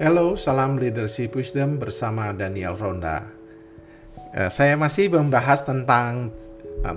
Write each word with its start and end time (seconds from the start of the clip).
Hello, 0.00 0.32
salam 0.32 0.80
leadership 0.80 1.36
wisdom 1.36 1.76
bersama 1.76 2.32
Daniel 2.32 2.72
Ronda. 2.72 3.20
Eh, 4.32 4.48
saya 4.48 4.72
masih 4.72 5.12
membahas 5.12 5.60
tentang 5.60 6.32
uh, 6.88 6.96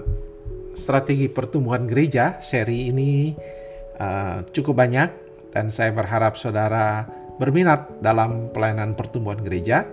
strategi 0.72 1.28
pertumbuhan 1.28 1.84
gereja. 1.84 2.40
Seri 2.40 2.88
ini 2.96 3.36
uh, 4.00 4.48
cukup 4.56 4.80
banyak 4.80 5.12
dan 5.52 5.68
saya 5.68 5.92
berharap 5.92 6.40
saudara 6.40 7.04
berminat 7.44 8.00
dalam 8.00 8.56
pelayanan 8.56 8.96
pertumbuhan 8.96 9.44
gereja. 9.44 9.84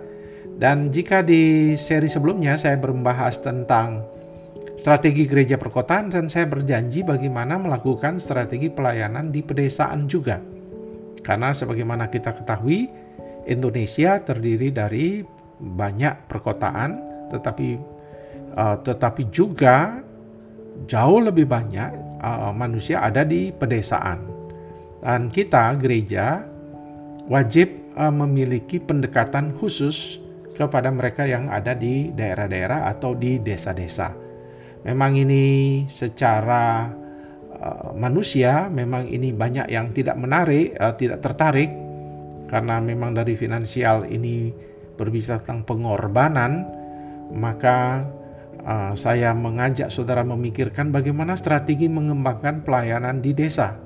Dan 0.55 0.95
jika 0.95 1.19
di 1.19 1.75
seri 1.75 2.07
sebelumnya 2.07 2.55
saya 2.55 2.79
membahas 2.79 3.43
tentang 3.43 4.07
strategi 4.79 5.27
gereja 5.27 5.59
perkotaan 5.59 6.15
dan 6.15 6.31
saya 6.31 6.47
berjanji 6.47 7.03
bagaimana 7.03 7.59
melakukan 7.59 8.23
strategi 8.23 8.71
pelayanan 8.71 9.35
di 9.35 9.43
pedesaan 9.43 10.07
juga. 10.07 10.39
Karena 11.21 11.53
sebagaimana 11.53 12.09
kita 12.09 12.33
ketahui, 12.33 13.00
Indonesia 13.49 14.21
terdiri 14.21 14.69
dari 14.69 15.25
banyak 15.61 16.29
perkotaan, 16.29 16.91
tetapi 17.29 17.69
uh, 18.57 18.77
tetapi 18.81 19.29
juga 19.29 20.01
jauh 20.89 21.21
lebih 21.21 21.45
banyak 21.45 22.21
uh, 22.21 22.53
manusia 22.53 23.01
ada 23.01 23.21
di 23.25 23.53
pedesaan. 23.53 24.25
Dan 25.01 25.33
kita 25.33 25.73
gereja 25.81 26.45
wajib 27.25 27.73
uh, 27.97 28.13
memiliki 28.13 28.77
pendekatan 28.77 29.57
khusus 29.57 30.21
kepada 30.53 30.93
mereka 30.93 31.25
yang 31.25 31.49
ada 31.49 31.73
di 31.73 32.13
daerah-daerah 32.13 32.85
atau 32.93 33.17
di 33.17 33.41
desa-desa. 33.41 34.13
Memang 34.85 35.17
ini 35.17 35.45
secara 35.89 36.89
uh, 37.57 37.89
manusia 37.97 38.69
memang 38.69 39.09
ini 39.09 39.33
banyak 39.33 39.69
yang 39.73 39.89
tidak 39.93 40.17
menarik, 40.17 40.77
uh, 40.77 40.93
tidak 40.93 41.21
tertarik 41.25 41.80
karena 42.51 42.83
memang 42.83 43.15
dari 43.15 43.39
finansial 43.39 44.03
ini 44.11 44.51
berbicara 44.99 45.39
tentang 45.39 45.63
pengorbanan, 45.63 46.67
maka 47.31 48.03
uh, 48.67 48.91
saya 48.93 49.31
mengajak 49.31 49.87
saudara 49.87 50.27
memikirkan 50.27 50.91
bagaimana 50.91 51.39
strategi 51.39 51.87
mengembangkan 51.87 52.67
pelayanan 52.67 53.23
di 53.23 53.31
desa. 53.31 53.79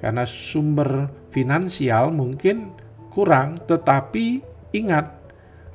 Karena 0.00 0.24
sumber 0.24 1.12
finansial 1.30 2.10
mungkin 2.10 2.72
kurang, 3.12 3.60
tetapi 3.68 4.40
ingat 4.72 5.22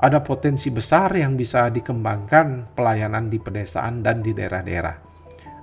ada 0.02 0.20
potensi 0.26 0.74
besar 0.74 1.14
yang 1.14 1.38
bisa 1.38 1.70
dikembangkan 1.70 2.74
pelayanan 2.74 3.30
di 3.30 3.38
pedesaan 3.38 4.02
dan 4.02 4.26
di 4.26 4.34
daerah-daerah. 4.34 5.06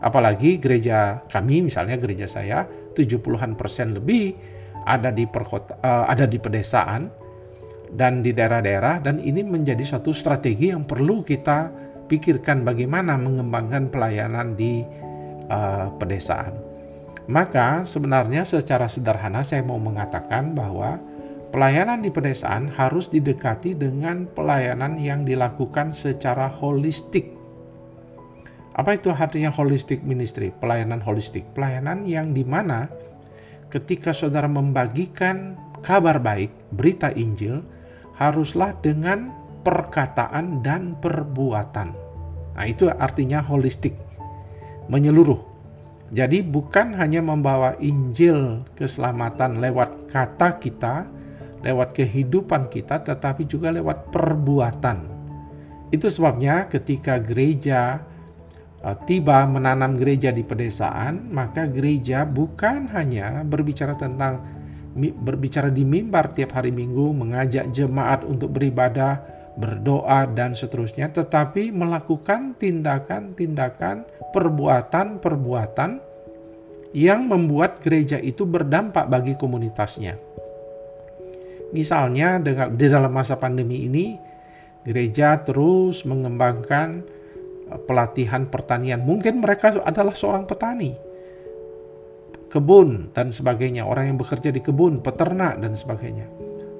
Apalagi 0.00 0.62
gereja 0.62 1.27
kami, 1.28 1.66
misalnya 1.66 1.98
gereja 1.98 2.30
saya, 2.30 2.62
70-an 2.94 3.58
persen 3.58 3.94
lebih 3.98 4.55
ada 4.85 5.11
di 5.11 5.25
perkota, 5.25 5.77
uh, 5.81 6.05
ada 6.09 6.29
di 6.29 6.37
pedesaan 6.37 7.09
dan 7.95 8.21
di 8.21 8.35
daerah-daerah 8.35 9.01
dan 9.05 9.21
ini 9.21 9.41
menjadi 9.45 9.83
suatu 9.85 10.13
strategi 10.13 10.73
yang 10.73 10.85
perlu 10.85 11.25
kita 11.25 11.71
pikirkan 12.09 12.63
bagaimana 12.63 13.17
mengembangkan 13.17 13.89
pelayanan 13.89 14.55
di 14.55 14.85
uh, 15.49 15.89
pedesaan. 15.97 16.53
Maka 17.25 17.89
sebenarnya 17.89 18.45
secara 18.45 18.85
sederhana 18.85 19.41
saya 19.41 19.65
mau 19.65 19.81
mengatakan 19.81 20.53
bahwa 20.53 21.01
pelayanan 21.49 22.05
di 22.05 22.12
pedesaan 22.12 22.69
harus 22.69 23.09
didekati 23.09 23.73
dengan 23.73 24.29
pelayanan 24.29 25.01
yang 25.01 25.25
dilakukan 25.25 25.97
secara 25.97 26.53
holistik. 26.61 27.33
Apa 28.75 28.99
itu 28.99 29.09
artinya 29.09 29.55
holistic 29.55 30.05
ministry? 30.05 30.51
Pelayanan 30.53 31.01
holistik, 31.01 31.47
pelayanan 31.57 32.05
yang 32.05 32.35
di 32.35 32.43
mana 32.45 32.91
ketika 33.75 34.14
saudara 34.14 34.47
membagikan 34.47 35.58
kabar 35.83 36.22
baik, 36.22 36.55
berita 36.70 37.11
Injil, 37.11 37.67
haruslah 38.14 38.70
dengan 38.78 39.34
perkataan 39.66 40.62
dan 40.62 40.94
perbuatan. 41.03 41.91
Nah, 42.54 42.66
itu 42.71 42.87
artinya 42.87 43.43
holistik, 43.43 43.99
menyeluruh. 44.87 45.43
Jadi 46.15 46.47
bukan 46.47 46.94
hanya 46.94 47.19
membawa 47.19 47.75
Injil 47.82 48.62
keselamatan 48.78 49.59
lewat 49.59 50.15
kata 50.15 50.62
kita, 50.62 51.10
lewat 51.66 51.99
kehidupan 51.99 52.70
kita, 52.70 53.03
tetapi 53.03 53.50
juga 53.50 53.75
lewat 53.75 54.15
perbuatan. 54.15 55.10
Itu 55.91 56.06
sebabnya 56.06 56.70
ketika 56.70 57.19
gereja 57.19 58.06
tiba 59.09 59.49
menanam 59.49 59.97
gereja 59.97 60.28
di 60.28 60.45
pedesaan, 60.45 61.33
maka 61.33 61.65
gereja 61.65 62.28
bukan 62.28 62.93
hanya 62.93 63.41
berbicara 63.41 63.97
tentang 63.97 64.45
berbicara 64.95 65.72
di 65.72 65.83
mimbar 65.83 66.37
tiap 66.37 66.55
hari 66.55 66.71
Minggu, 66.71 67.17
mengajak 67.17 67.73
jemaat 67.73 68.23
untuk 68.28 68.53
beribadah, 68.55 69.25
berdoa 69.56 70.28
dan 70.31 70.53
seterusnya, 70.53 71.11
tetapi 71.11 71.73
melakukan 71.73 72.55
tindakan-tindakan, 72.61 74.05
perbuatan-perbuatan 74.31 75.91
yang 76.94 77.27
membuat 77.27 77.83
gereja 77.83 78.23
itu 78.23 78.47
berdampak 78.47 79.11
bagi 79.11 79.34
komunitasnya. 79.34 80.15
Misalnya 81.75 82.39
dengan 82.39 82.71
di 82.71 82.87
dalam 82.87 83.11
masa 83.11 83.34
pandemi 83.34 83.91
ini 83.91 84.15
gereja 84.87 85.43
terus 85.43 86.06
mengembangkan 86.06 87.03
pelatihan 87.86 88.47
pertanian. 88.48 89.02
Mungkin 89.02 89.41
mereka 89.41 89.75
adalah 89.82 90.12
seorang 90.12 90.44
petani, 90.44 90.92
kebun 92.52 93.10
dan 93.16 93.34
sebagainya, 93.34 93.82
orang 93.82 94.14
yang 94.14 94.19
bekerja 94.20 94.54
di 94.54 94.62
kebun, 94.62 95.02
peternak 95.02 95.58
dan 95.58 95.75
sebagainya. 95.75 96.30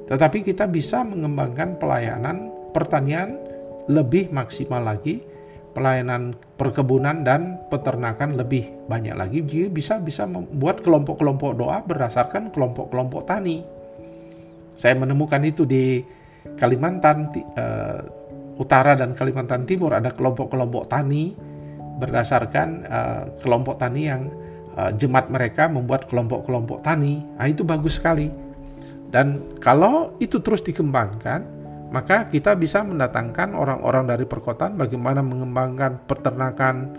Tetapi 0.05 0.45
kita 0.45 0.69
bisa 0.69 1.03
mengembangkan 1.03 1.81
pelayanan 1.81 2.53
pertanian 2.77 3.41
lebih 3.89 4.29
maksimal 4.31 4.85
lagi, 4.85 5.25
pelayanan 5.75 6.37
perkebunan 6.61 7.27
dan 7.27 7.59
peternakan 7.73 8.39
lebih 8.39 8.69
banyak 8.87 9.17
lagi. 9.17 9.43
Jadi 9.43 9.69
bisa 9.73 9.99
bisa 9.99 10.29
membuat 10.29 10.85
kelompok-kelompok 10.85 11.59
doa 11.59 11.83
berdasarkan 11.83 12.53
kelompok-kelompok 12.55 13.27
tani. 13.27 13.65
Saya 14.79 14.95
menemukan 14.99 15.43
itu 15.43 15.67
di 15.67 16.03
Kalimantan 16.45 17.33
eh, 17.35 18.01
Utara 18.55 18.95
dan 18.95 19.19
Kalimantan 19.19 19.67
Timur 19.67 19.95
ada 19.95 20.15
kelompok-kelompok 20.15 20.87
tani 20.87 21.35
berdasarkan 21.99 22.69
uh, 22.87 23.23
kelompok 23.43 23.79
tani 23.79 24.03
yang 24.07 24.31
uh, 24.79 24.91
jemaat 24.95 25.31
mereka 25.31 25.67
membuat 25.67 26.07
kelompok-kelompok 26.11 26.83
tani. 26.83 27.23
Nah, 27.39 27.47
itu 27.47 27.63
bagus 27.67 27.99
sekali. 27.99 28.31
Dan 29.11 29.59
kalau 29.63 30.19
itu 30.19 30.43
terus 30.43 30.63
dikembangkan, 30.67 31.47
maka 31.95 32.27
kita 32.27 32.59
bisa 32.59 32.83
mendatangkan 32.83 33.55
orang-orang 33.55 34.11
dari 34.11 34.27
perkotaan 34.27 34.75
bagaimana 34.75 35.23
mengembangkan 35.23 36.03
peternakan, 36.11 36.99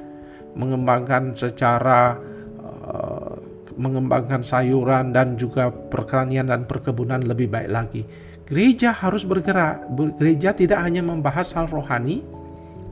mengembangkan 0.56 1.36
secara 1.36 2.16
uh, 2.64 3.36
mengembangkan 3.76 4.40
sayuran 4.40 5.12
dan 5.12 5.36
juga 5.36 5.68
pertanian 5.68 6.48
dan 6.48 6.64
perkebunan 6.64 7.28
lebih 7.28 7.52
baik 7.52 7.72
lagi. 7.72 8.04
Gereja 8.46 8.94
harus 8.94 9.26
bergerak. 9.26 9.90
Gereja 10.22 10.54
tidak 10.54 10.86
hanya 10.86 11.02
membahas 11.02 11.50
hal 11.58 11.66
rohani, 11.66 12.22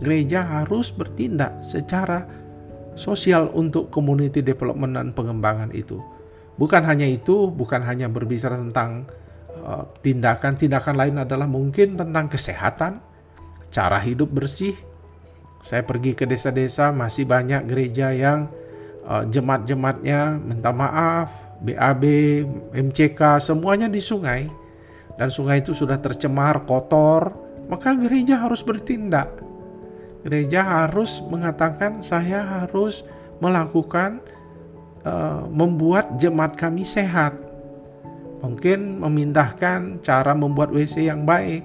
gereja 0.02 0.42
harus 0.42 0.90
bertindak 0.90 1.54
secara 1.62 2.26
sosial 2.98 3.54
untuk 3.54 3.94
community 3.94 4.42
development 4.42 4.98
dan 4.98 5.14
pengembangan 5.14 5.70
itu. 5.78 6.02
Bukan 6.58 6.82
hanya 6.86 7.06
itu, 7.06 7.54
bukan 7.54 7.86
hanya 7.86 8.10
berbicara 8.10 8.58
tentang 8.58 9.06
tindakan-tindakan 10.02 10.96
uh, 10.98 11.00
lain 11.06 11.16
adalah 11.22 11.46
mungkin 11.46 11.96
tentang 12.02 12.30
kesehatan, 12.30 12.98
cara 13.70 14.02
hidup 14.02 14.34
bersih. 14.34 14.74
Saya 15.64 15.86
pergi 15.86 16.18
ke 16.18 16.26
desa-desa 16.28 16.92
masih 16.92 17.30
banyak 17.30 17.64
gereja 17.70 18.12
yang 18.12 18.50
uh, 19.06 19.24
jemaat-jemaatnya 19.30 20.42
minta 20.42 20.74
maaf, 20.76 21.30
BAB, 21.64 22.04
MCK 22.74 23.40
semuanya 23.40 23.88
di 23.88 24.04
sungai 24.04 24.63
dan 25.18 25.30
sungai 25.30 25.62
itu 25.62 25.78
sudah 25.78 26.02
tercemar, 26.02 26.66
kotor, 26.66 27.34
maka 27.70 27.94
gereja 27.94 28.42
harus 28.42 28.66
bertindak. 28.66 29.30
Gereja 30.24 30.64
harus 30.64 31.20
mengatakan 31.28 32.00
saya 32.00 32.42
harus 32.42 33.04
melakukan 33.44 34.24
uh, 35.04 35.46
membuat 35.52 36.16
jemaat 36.18 36.56
kami 36.56 36.88
sehat. 36.88 37.36
Mungkin 38.44 39.00
memindahkan 39.00 40.04
cara 40.04 40.32
membuat 40.36 40.72
WC 40.72 41.08
yang 41.08 41.24
baik. 41.24 41.64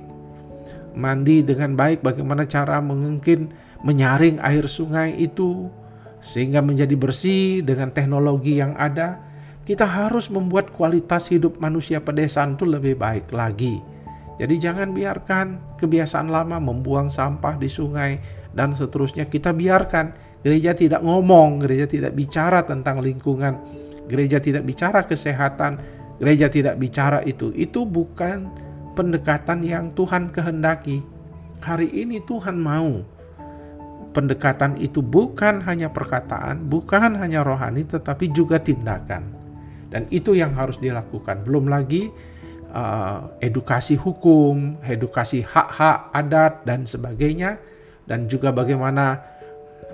Mandi 0.99 1.47
dengan 1.47 1.79
baik 1.79 2.03
bagaimana 2.03 2.43
cara 2.47 2.83
mungkin 2.83 3.55
menyaring 3.87 4.43
air 4.43 4.67
sungai 4.67 5.15
itu 5.15 5.71
sehingga 6.19 6.59
menjadi 6.59 6.99
bersih 6.99 7.63
dengan 7.63 7.95
teknologi 7.95 8.59
yang 8.59 8.75
ada 8.75 9.23
kita 9.69 9.85
harus 9.85 10.33
membuat 10.33 10.73
kualitas 10.73 11.29
hidup 11.29 11.61
manusia 11.61 12.01
pedesaan 12.01 12.57
itu 12.57 12.65
lebih 12.65 12.97
baik 12.97 13.29
lagi. 13.37 13.85
Jadi 14.41 14.57
jangan 14.57 14.97
biarkan 14.97 15.77
kebiasaan 15.77 16.33
lama 16.33 16.57
membuang 16.57 17.13
sampah 17.13 17.61
di 17.61 17.69
sungai 17.69 18.17
dan 18.57 18.73
seterusnya 18.73 19.29
kita 19.29 19.53
biarkan. 19.53 20.17
Gereja 20.41 20.73
tidak 20.73 21.05
ngomong, 21.05 21.61
gereja 21.61 21.85
tidak 21.85 22.17
bicara 22.17 22.65
tentang 22.65 23.05
lingkungan, 23.05 23.61
gereja 24.09 24.41
tidak 24.41 24.65
bicara 24.65 25.05
kesehatan, 25.05 25.77
gereja 26.17 26.49
tidak 26.49 26.81
bicara 26.81 27.21
itu. 27.29 27.53
Itu 27.53 27.85
bukan 27.85 28.49
pendekatan 28.97 29.61
yang 29.61 29.93
Tuhan 29.93 30.33
kehendaki. 30.33 31.05
Hari 31.61 31.93
ini 31.93 32.25
Tuhan 32.25 32.57
mau 32.57 33.05
pendekatan 34.17 34.81
itu 34.81 35.05
bukan 35.05 35.61
hanya 35.69 35.93
perkataan, 35.93 36.71
bukan 36.73 37.21
hanya 37.21 37.45
rohani, 37.45 37.85
tetapi 37.85 38.33
juga 38.33 38.63
tindakan. 38.63 39.38
Dan 39.89 40.05
itu 40.13 40.37
yang 40.37 40.53
harus 40.53 40.77
dilakukan. 40.77 41.45
Belum 41.45 41.69
lagi 41.69 42.13
uh, 42.73 43.33
edukasi 43.41 43.97
hukum, 43.97 44.77
edukasi 44.85 45.41
hak-hak 45.41 46.13
adat, 46.13 46.65
dan 46.69 46.85
sebagainya. 46.85 47.57
Dan 48.05 48.29
juga 48.29 48.53
bagaimana 48.53 49.21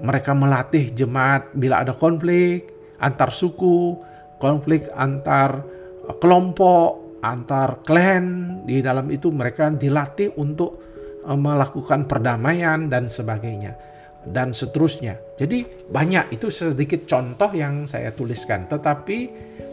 mereka 0.03 0.35
melatih 0.35 0.91
jemaat 0.95 1.51
bila 1.55 1.83
ada 1.83 1.95
konflik 1.95 2.67
antar 2.99 3.31
suku, 3.35 3.99
konflik 4.39 4.87
antar 4.95 5.63
kelompok, 6.19 7.19
antar 7.23 7.83
klan. 7.87 8.59
Di 8.67 8.83
dalam 8.83 9.11
itu 9.15 9.31
mereka 9.31 9.71
dilatih 9.71 10.35
untuk 10.35 10.83
uh, 11.23 11.39
melakukan 11.39 12.11
perdamaian 12.11 12.91
dan 12.91 13.07
sebagainya 13.07 13.94
dan 14.31 14.57
seterusnya. 14.57 15.21
Jadi 15.37 15.65
banyak 15.91 16.33
itu 16.37 16.49
sedikit 16.49 17.05
contoh 17.05 17.51
yang 17.53 17.85
saya 17.85 18.15
tuliskan. 18.15 18.71
Tetapi 18.71 19.19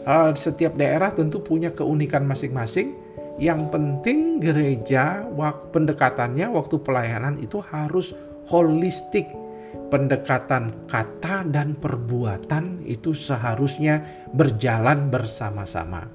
uh, 0.04 0.32
setiap 0.36 0.76
daerah 0.76 1.12
tentu 1.14 1.40
punya 1.40 1.72
keunikan 1.72 2.26
masing-masing. 2.28 2.98
Yang 3.40 3.72
penting 3.72 4.44
gereja 4.44 5.24
pendekatannya 5.72 6.52
waktu 6.52 6.76
pelayanan 6.84 7.40
itu 7.40 7.64
harus 7.64 8.12
holistik. 8.52 9.28
Pendekatan 9.88 10.88
kata 10.88 11.48
dan 11.48 11.76
perbuatan 11.76 12.84
itu 12.84 13.16
seharusnya 13.16 14.04
berjalan 14.32 15.08
bersama-sama. 15.08 16.08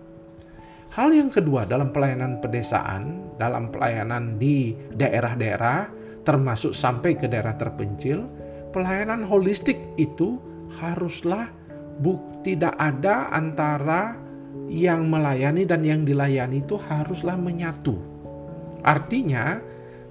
Hal 0.98 1.14
yang 1.14 1.30
kedua 1.30 1.70
dalam 1.70 1.94
pelayanan 1.94 2.42
pedesaan, 2.42 3.34
dalam 3.38 3.70
pelayanan 3.70 4.42
di 4.42 4.74
daerah-daerah, 4.74 5.94
termasuk 6.28 6.76
sampai 6.76 7.16
ke 7.16 7.32
daerah 7.32 7.56
terpencil, 7.56 8.28
pelayanan 8.76 9.24
holistik 9.24 9.80
itu 9.96 10.36
haruslah 10.76 11.48
tidak 12.44 12.76
ada 12.76 13.32
antara 13.32 14.20
yang 14.68 15.08
melayani 15.08 15.64
dan 15.64 15.88
yang 15.88 16.04
dilayani 16.04 16.60
itu 16.60 16.76
haruslah 16.76 17.40
menyatu. 17.40 17.96
Artinya 18.84 19.64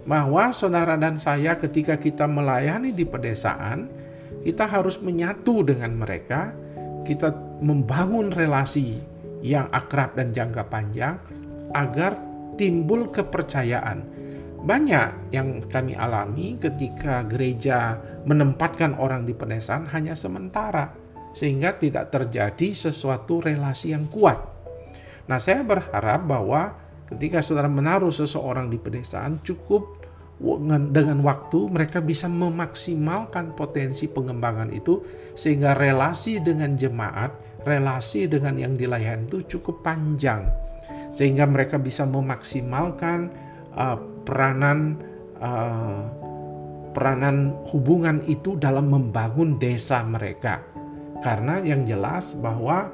bahwa 0.08 0.48
saudara 0.56 0.96
dan 0.96 1.20
saya 1.20 1.60
ketika 1.60 2.00
kita 2.00 2.24
melayani 2.24 2.96
di 2.96 3.04
pedesaan, 3.04 3.92
kita 4.40 4.64
harus 4.64 4.96
menyatu 5.04 5.60
dengan 5.60 5.92
mereka, 6.00 6.56
kita 7.04 7.36
membangun 7.60 8.32
relasi 8.32 8.98
yang 9.44 9.68
akrab 9.70 10.16
dan 10.16 10.32
jangka 10.32 10.64
panjang 10.72 11.20
agar 11.76 12.16
timbul 12.56 13.06
kepercayaan 13.12 14.25
banyak 14.66 15.30
yang 15.30 15.62
kami 15.70 15.94
alami 15.94 16.58
ketika 16.58 17.22
gereja 17.22 18.02
menempatkan 18.26 18.98
orang 18.98 19.22
di 19.22 19.30
pedesaan 19.30 19.86
hanya 19.94 20.18
sementara, 20.18 20.90
sehingga 21.30 21.78
tidak 21.78 22.10
terjadi 22.10 22.74
sesuatu 22.74 23.38
relasi 23.38 23.94
yang 23.94 24.10
kuat. 24.10 24.42
Nah, 25.30 25.38
saya 25.38 25.62
berharap 25.62 26.26
bahwa 26.26 26.74
ketika 27.06 27.38
saudara 27.46 27.70
menaruh 27.70 28.10
seseorang 28.10 28.66
di 28.66 28.82
pedesaan, 28.82 29.38
cukup 29.46 30.02
dengan 30.90 31.22
waktu 31.22 31.70
mereka 31.70 32.02
bisa 32.02 32.26
memaksimalkan 32.26 33.54
potensi 33.54 34.10
pengembangan 34.10 34.74
itu, 34.74 34.98
sehingga 35.38 35.78
relasi 35.78 36.42
dengan 36.42 36.74
jemaat, 36.74 37.62
relasi 37.62 38.26
dengan 38.26 38.58
yang 38.58 38.74
dilayani 38.74 39.30
itu 39.30 39.46
cukup 39.46 39.86
panjang, 39.86 40.42
sehingga 41.14 41.46
mereka 41.46 41.78
bisa 41.78 42.02
memaksimalkan 42.02 43.45
uh, 43.76 43.99
peranan 44.26 44.99
uh, 45.38 46.08
peranan 46.96 47.52
hubungan 47.69 48.25
itu 48.25 48.56
dalam 48.56 48.88
membangun 48.88 49.61
desa 49.61 50.00
mereka. 50.02 50.64
Karena 51.20 51.61
yang 51.61 51.84
jelas 51.84 52.32
bahwa 52.37 52.88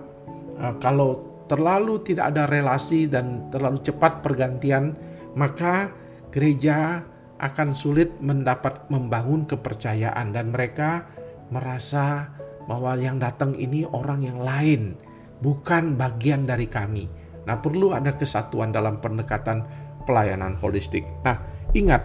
uh, 0.59 0.75
kalau 0.83 1.23
terlalu 1.47 2.03
tidak 2.03 2.35
ada 2.35 2.51
relasi 2.51 3.07
dan 3.07 3.47
terlalu 3.55 3.79
cepat 3.83 4.23
pergantian, 4.27 4.99
maka 5.39 5.91
gereja 6.35 7.07
akan 7.43 7.75
sulit 7.75 8.15
mendapat 8.23 8.87
membangun 8.87 9.47
kepercayaan 9.47 10.31
dan 10.31 10.55
mereka 10.55 11.11
merasa 11.51 12.31
bahwa 12.71 12.95
yang 12.95 13.19
datang 13.19 13.53
ini 13.59 13.83
orang 13.91 14.23
yang 14.23 14.39
lain, 14.39 14.95
bukan 15.43 15.99
bagian 15.99 16.47
dari 16.47 16.71
kami. 16.71 17.11
Nah, 17.43 17.59
perlu 17.59 17.91
ada 17.91 18.15
kesatuan 18.15 18.71
dalam 18.71 19.03
pendekatan 19.03 19.67
pelayanan 20.05 20.59
holistik. 20.59 21.07
Nah, 21.27 21.41
ingat, 21.73 22.05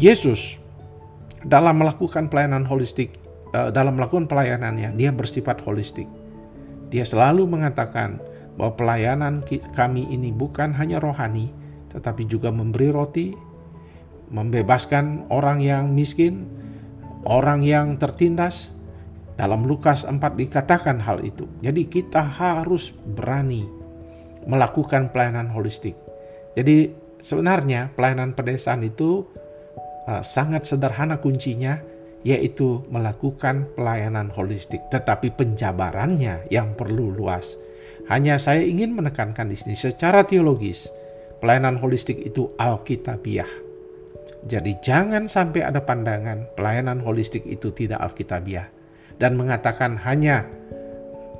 Yesus 0.00 0.60
dalam 1.44 1.82
melakukan 1.82 2.30
pelayanan 2.30 2.62
holistik, 2.66 3.18
eh, 3.52 3.70
dalam 3.74 3.98
melakukan 3.98 4.30
pelayanannya, 4.30 4.94
dia 4.94 5.10
bersifat 5.10 5.60
holistik. 5.66 6.06
Dia 6.92 7.02
selalu 7.08 7.48
mengatakan 7.48 8.20
bahwa 8.54 8.76
pelayanan 8.76 9.40
kami 9.72 10.06
ini 10.12 10.28
bukan 10.28 10.76
hanya 10.76 11.00
rohani, 11.00 11.48
tetapi 11.90 12.28
juga 12.28 12.52
memberi 12.52 12.92
roti, 12.92 13.32
membebaskan 14.32 15.28
orang 15.32 15.60
yang 15.60 15.92
miskin, 15.92 16.48
orang 17.24 17.64
yang 17.64 17.96
tertindas. 17.96 18.72
Dalam 19.32 19.64
Lukas 19.64 20.04
4 20.04 20.20
dikatakan 20.36 21.00
hal 21.00 21.24
itu. 21.24 21.48
Jadi 21.64 21.88
kita 21.88 22.20
harus 22.20 22.92
berani 22.92 23.64
melakukan 24.44 25.08
pelayanan 25.10 25.48
holistik. 25.50 25.96
Jadi 26.52 26.92
Sebenarnya 27.22 27.94
pelayanan 27.94 28.34
pedesaan 28.34 28.82
itu 28.82 29.24
uh, 30.10 30.22
sangat 30.26 30.66
sederhana 30.66 31.22
kuncinya 31.22 31.78
yaitu 32.22 32.86
melakukan 32.86 33.66
pelayanan 33.74 34.30
holistik, 34.30 34.78
tetapi 34.94 35.34
penjabarannya 35.34 36.46
yang 36.54 36.74
perlu 36.78 37.10
luas. 37.10 37.58
Hanya 38.06 38.38
saya 38.38 38.62
ingin 38.62 38.94
menekankan 38.94 39.50
di 39.50 39.58
sini 39.58 39.74
secara 39.74 40.22
teologis, 40.22 40.86
pelayanan 41.42 41.78
holistik 41.78 42.18
itu 42.22 42.50
alkitabiah. 42.58 43.50
Jadi 44.42 44.78
jangan 44.82 45.30
sampai 45.30 45.62
ada 45.62 45.82
pandangan 45.82 46.50
pelayanan 46.58 46.98
holistik 47.02 47.46
itu 47.46 47.70
tidak 47.70 48.02
alkitabiah 48.02 48.66
dan 49.22 49.38
mengatakan 49.38 49.94
hanya 50.02 50.46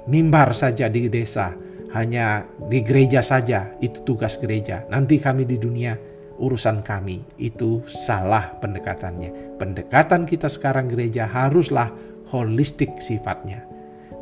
mimbar 0.06 0.54
saja 0.54 0.86
di 0.86 1.10
desa, 1.10 1.54
hanya 1.92 2.48
di 2.72 2.80
gereja 2.80 3.20
saja, 3.20 3.76
itu 3.84 4.00
tugas 4.02 4.40
gereja. 4.40 4.88
Nanti 4.88 5.20
kami 5.20 5.44
di 5.44 5.60
dunia 5.60 5.92
urusan 6.40 6.80
kami. 6.80 7.20
Itu 7.36 7.84
salah 7.84 8.56
pendekatannya. 8.58 9.60
Pendekatan 9.60 10.24
kita 10.24 10.48
sekarang 10.48 10.88
gereja 10.88 11.28
haruslah 11.28 11.92
holistik 12.32 12.96
sifatnya. 12.96 13.68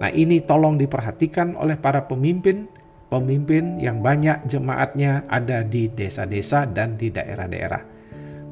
Nah, 0.03 0.11
ini 0.11 0.43
tolong 0.43 0.81
diperhatikan 0.81 1.55
oleh 1.55 1.79
para 1.79 2.11
pemimpin, 2.11 2.67
pemimpin 3.07 3.79
yang 3.79 4.03
banyak 4.03 4.49
jemaatnya 4.51 5.29
ada 5.31 5.63
di 5.63 5.87
desa-desa 5.93 6.67
dan 6.67 6.99
di 6.99 7.13
daerah-daerah. 7.13 7.83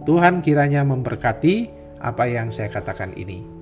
Tuhan 0.06 0.40
kiranya 0.44 0.86
memberkati 0.86 1.54
apa 1.98 2.24
yang 2.30 2.54
saya 2.54 2.70
katakan 2.70 3.12
ini. 3.18 3.57